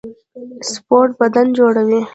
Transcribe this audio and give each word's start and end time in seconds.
سپورټ 0.71 1.09
بدن 1.19 1.47
جوړوي 1.57 1.99